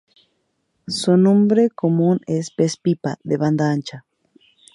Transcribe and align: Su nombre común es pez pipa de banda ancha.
Su 0.87 1.15
nombre 1.15 1.69
común 1.69 2.21
es 2.25 2.49
pez 2.49 2.75
pipa 2.75 3.19
de 3.23 3.37
banda 3.37 3.71
ancha. 3.71 4.03